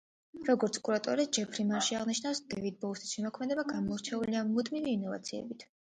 როგორც 0.45 0.79
კურატორი 0.87 1.25
ჯეფრი 1.37 1.67
მარში 1.73 1.99
აღნიშნავს, 1.99 2.43
დევიდ 2.55 2.81
ბოუის 2.87 3.07
შემოქმედება 3.13 3.71
გამორჩეულია 3.77 4.47
მუდმივი 4.53 4.97
ინოვაციებით. 5.01 5.73